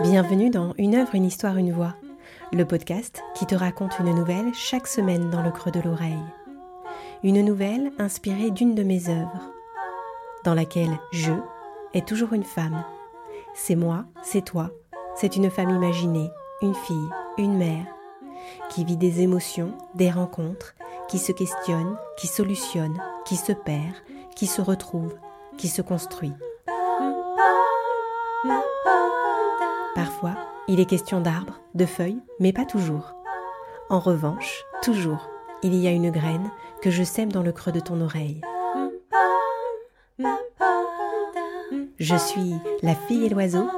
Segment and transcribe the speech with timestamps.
[0.00, 1.94] Bienvenue dans Une œuvre, une histoire, une voix,
[2.52, 6.24] le podcast qui te raconte une nouvelle chaque semaine dans le creux de l'oreille.
[7.22, 9.52] Une nouvelle inspirée d'une de mes œuvres,
[10.44, 11.32] dans laquelle je
[11.92, 12.84] est toujours une femme.
[13.54, 14.70] C'est moi, c'est toi,
[15.14, 16.30] c'est une femme imaginée,
[16.62, 17.84] une fille, une mère,
[18.70, 20.74] qui vit des émotions, des rencontres,
[21.10, 22.96] qui se questionne, qui solutionne,
[23.30, 23.94] qui se perd,
[24.34, 25.14] qui se retrouve,
[25.56, 26.32] qui se construit.
[29.94, 30.34] Parfois,
[30.66, 33.14] il est question d'arbres, de feuilles, mais pas toujours.
[33.88, 35.30] En revanche, toujours,
[35.62, 36.50] il y a une graine
[36.82, 38.40] que je sème dans le creux de ton oreille.
[42.00, 43.70] Je suis la fille et l'oiseau,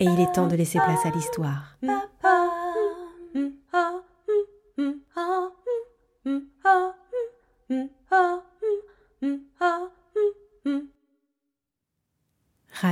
[0.00, 1.76] et il est temps de laisser place à l'histoire.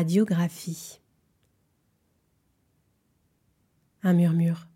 [0.05, 1.01] Radiographie.
[4.03, 4.69] Un murmure.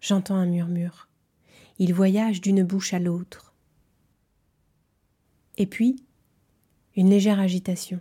[0.00, 1.08] J'entends un murmure.
[1.80, 3.56] Il voyage d'une bouche à l'autre.
[5.56, 5.96] Et puis,
[6.94, 8.00] une légère agitation.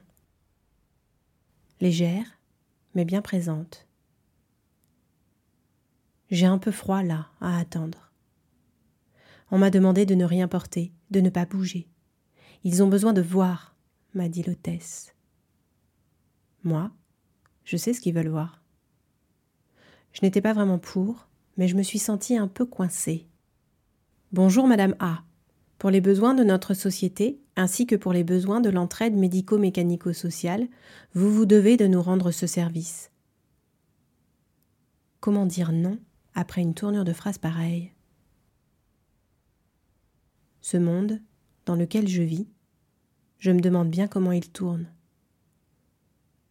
[1.82, 2.38] Légère,
[2.94, 3.88] mais bien présente.
[6.30, 8.12] J'ai un peu froid là, à attendre.
[9.50, 11.88] On m'a demandé de ne rien porter, de ne pas bouger.
[12.64, 13.76] Ils ont besoin de voir,
[14.14, 15.15] m'a dit l'hôtesse.
[16.66, 16.92] Moi,
[17.64, 18.64] je sais ce qu'ils veulent voir.
[20.14, 21.28] Je n'étais pas vraiment pour,
[21.58, 23.28] mais je me suis sentie un peu coincée.
[24.32, 25.24] Bonjour, Madame A.
[25.78, 30.68] Pour les besoins de notre société, ainsi que pour les besoins de l'entraide médico-mécanico-sociale,
[31.14, 33.12] vous vous devez de nous rendre ce service.
[35.20, 36.00] Comment dire non
[36.34, 37.92] après une tournure de phrase pareille?
[40.62, 41.22] Ce monde,
[41.68, 42.48] dans lequel je vis,
[43.38, 44.95] je me demande bien comment il tourne.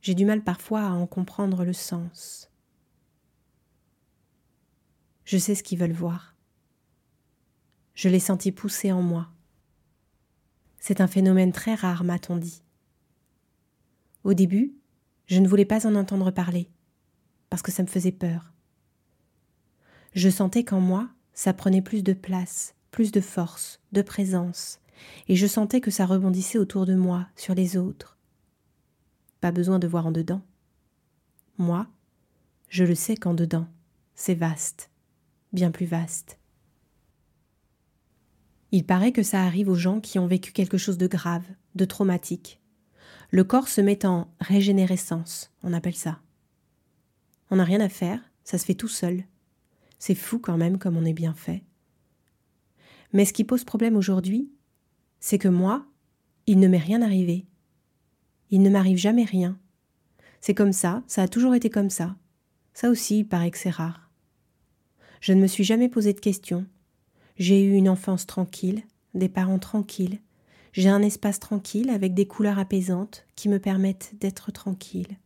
[0.05, 2.51] J'ai du mal parfois à en comprendre le sens.
[5.25, 6.35] Je sais ce qu'ils veulent voir.
[7.95, 9.31] Je l'ai senti pousser en moi.
[10.79, 12.63] C'est un phénomène très rare, m'a-t-on dit.
[14.25, 14.75] Au début,
[15.25, 16.69] je ne voulais pas en entendre parler,
[17.48, 18.53] parce que ça me faisait peur.
[20.13, 24.81] Je sentais qu'en moi, ça prenait plus de place, plus de force, de présence,
[25.29, 28.14] et je sentais que ça rebondissait autour de moi, sur les autres
[29.45, 30.41] pas besoin de voir en dedans.
[31.59, 31.87] Moi,
[32.71, 33.67] je le sais qu'en dedans,
[34.15, 34.89] c'est vaste,
[35.53, 36.39] bien plus vaste.
[38.73, 41.45] Il paraît que ça arrive aux gens qui ont vécu quelque chose de grave,
[41.75, 42.59] de traumatique.
[43.33, 46.23] Le corps se met en régénérescence, on appelle ça.
[47.51, 49.25] On n'a rien à faire, ça se fait tout seul.
[49.99, 51.63] C'est fou quand même comme on est bien fait.
[53.13, 54.51] Mais ce qui pose problème aujourd'hui,
[55.21, 55.85] c'est que moi,
[56.47, 57.45] il ne m'est rien arrivé.
[58.55, 59.59] Il ne m'arrive jamais rien.
[60.41, 62.15] C'est comme ça, ça a toujours été comme ça.
[62.73, 64.13] Ça aussi, il paraît que c'est rare.
[65.20, 66.64] Je ne me suis jamais posé de questions.
[67.37, 70.20] J'ai eu une enfance tranquille, des parents tranquilles.
[70.73, 75.19] J'ai un espace tranquille avec des couleurs apaisantes qui me permettent d'être tranquille.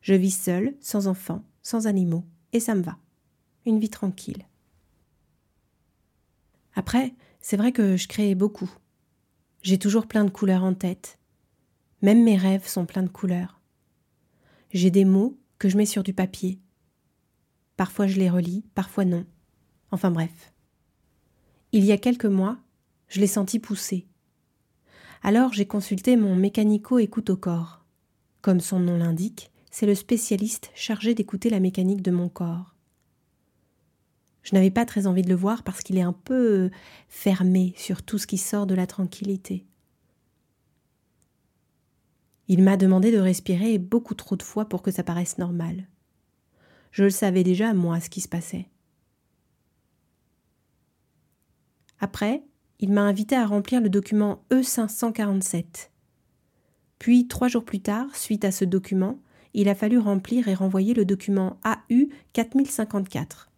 [0.00, 2.98] Je vis seule, sans enfants, sans animaux, et ça me va.
[3.66, 4.46] Une vie tranquille.
[6.76, 8.70] Après, c'est vrai que je crée beaucoup.
[9.62, 11.18] J'ai toujours plein de couleurs en tête,
[12.02, 13.60] même mes rêves sont pleins de couleurs.
[14.72, 16.58] J'ai des mots que je mets sur du papier.
[17.76, 19.24] Parfois je les relis, parfois non.
[19.92, 20.52] Enfin bref.
[21.70, 22.58] Il y a quelques mois,
[23.08, 24.06] je l'ai senti pousser.
[25.22, 27.84] Alors j'ai consulté mon mécanico écoute au corps.
[28.40, 32.74] Comme son nom l'indique, c'est le spécialiste chargé d'écouter la mécanique de mon corps.
[34.42, 36.70] Je n'avais pas très envie de le voir parce qu'il est un peu
[37.08, 39.64] fermé sur tout ce qui sort de la tranquillité.
[42.52, 45.88] Il m'a demandé de respirer beaucoup trop de fois pour que ça paraisse normal.
[46.90, 48.68] Je le savais déjà, moi, ce qui se passait.
[51.98, 52.44] Après,
[52.78, 55.88] il m'a invité à remplir le document E547.
[56.98, 59.22] Puis, trois jours plus tard, suite à ce document,
[59.54, 63.50] il a fallu remplir et renvoyer le document AU 4054.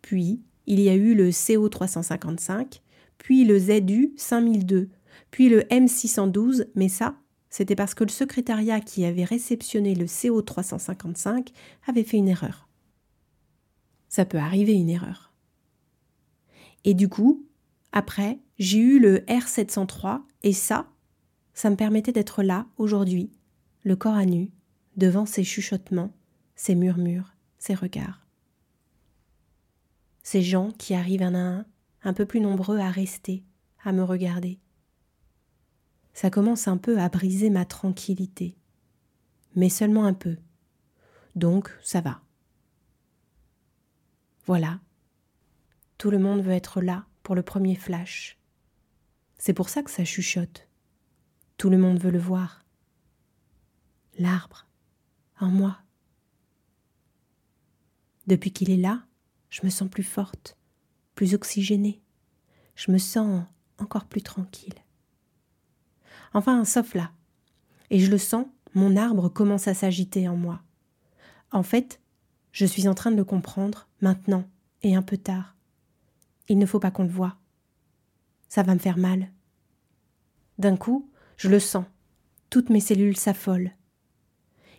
[0.00, 2.80] Puis, il y a eu le CO 355,
[3.18, 4.88] puis le ZU 5002,
[5.30, 7.19] puis le M612, mais ça,
[7.50, 11.50] c'était parce que le secrétariat qui avait réceptionné le CO 355
[11.86, 12.68] avait fait une erreur.
[14.08, 15.32] Ça peut arriver une erreur.
[16.84, 17.44] Et du coup,
[17.92, 20.88] après, j'ai eu le R703 et ça,
[21.52, 23.30] ça me permettait d'être là aujourd'hui,
[23.82, 24.50] le corps à nu,
[24.96, 26.12] devant ces chuchotements,
[26.54, 28.26] ces murmures, ces regards.
[30.22, 31.66] Ces gens qui arrivent un à un,
[32.02, 33.42] un peu plus nombreux à rester,
[33.82, 34.60] à me regarder.
[36.12, 38.56] Ça commence un peu à briser ma tranquillité,
[39.54, 40.36] mais seulement un peu.
[41.34, 42.20] Donc ça va.
[44.46, 44.80] Voilà.
[45.98, 48.38] Tout le monde veut être là pour le premier flash.
[49.38, 50.68] C'est pour ça que ça chuchote.
[51.56, 52.64] Tout le monde veut le voir.
[54.18, 54.66] L'arbre,
[55.38, 55.78] en moi.
[58.26, 59.06] Depuis qu'il est là,
[59.50, 60.56] je me sens plus forte,
[61.14, 62.02] plus oxygénée.
[62.74, 63.44] Je me sens
[63.78, 64.74] encore plus tranquille.
[66.32, 67.10] Enfin, sauf là.
[67.90, 70.60] Et je le sens, mon arbre commence à s'agiter en moi.
[71.50, 72.00] En fait,
[72.52, 74.44] je suis en train de le comprendre maintenant
[74.82, 75.56] et un peu tard.
[76.48, 77.36] Il ne faut pas qu'on le voie.
[78.48, 79.30] Ça va me faire mal.
[80.58, 81.84] D'un coup, je le sens.
[82.50, 83.72] Toutes mes cellules s'affolent.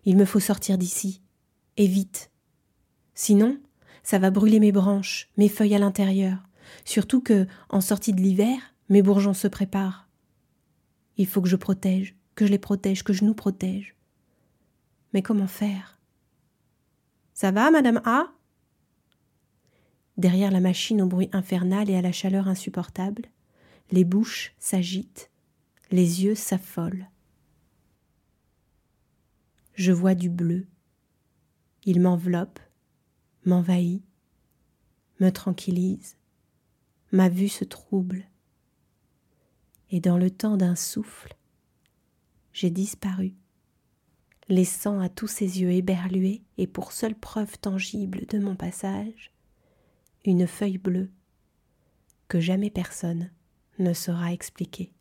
[0.04, 1.22] Il me faut sortir d'ici.
[1.78, 2.32] Et vite.
[3.14, 3.58] Sinon,
[4.04, 6.38] ça va brûler mes branches, mes feuilles à l'intérieur.
[6.86, 8.60] Surtout que, en sortie de l'hiver,
[8.90, 10.08] mes bourgeons se préparent.
[11.22, 13.96] Il faut que je protège, que je les protège, que je nous protège.
[15.14, 16.00] Mais comment faire?
[17.36, 18.34] Ça va, Madame A?
[20.18, 23.26] Derrière la machine au bruit infernal et à la chaleur insupportable,
[23.92, 25.30] les bouches s'agitent,
[25.92, 27.08] les yeux s'affolent.
[29.76, 30.66] Je vois du bleu.
[31.84, 32.60] Il m'enveloppe,
[33.46, 34.04] m'envahit,
[35.20, 36.18] me tranquillise.
[37.12, 38.26] Ma vue se trouble.
[39.92, 41.36] Et dans le temps d'un souffle,
[42.54, 43.34] j'ai disparu,
[44.48, 49.32] laissant à tous ces yeux éberlués et pour seule preuve tangible de mon passage,
[50.26, 51.10] une feuille bleue
[52.30, 53.32] que jamais personne
[53.80, 54.94] ne saura expliquer.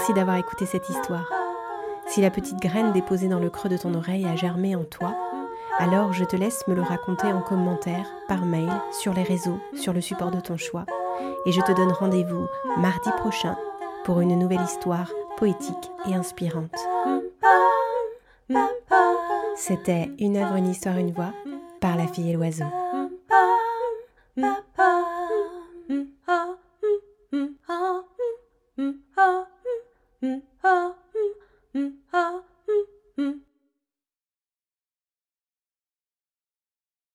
[0.00, 1.30] Merci d'avoir écouté cette histoire.
[2.06, 5.14] Si la petite graine déposée dans le creux de ton oreille a germé en toi,
[5.78, 9.92] alors je te laisse me le raconter en commentaire, par mail, sur les réseaux, sur
[9.92, 10.86] le support de ton choix.
[11.44, 12.46] Et je te donne rendez-vous
[12.78, 13.58] mardi prochain
[14.04, 16.74] pour une nouvelle histoire poétique et inspirante.
[19.54, 21.34] C'était Une œuvre, une histoire, une voix
[21.78, 22.64] par la fille et l'oiseau.